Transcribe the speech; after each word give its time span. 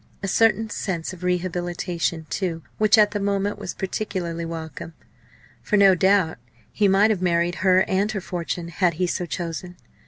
A 0.23 0.27
certain 0.27 0.67
sense 0.71 1.13
of 1.13 1.23
re 1.23 1.37
habilitation, 1.37 2.25
too, 2.31 2.63
which 2.79 2.97
at 2.97 3.11
the 3.11 3.19
moment 3.19 3.59
was 3.59 3.75
particularly 3.75 4.45
welcome. 4.45 4.95
For, 5.61 5.77
no 5.77 5.93
doubt, 5.93 6.39
he 6.73 6.87
might 6.87 7.11
have 7.11 7.21
married 7.21 7.57
her 7.61 7.81
and 7.83 8.11
her 8.11 8.19
fortune 8.19 8.69
had 8.69 8.95
he 8.95 9.05
so 9.05 9.27
chosen. 9.27 9.77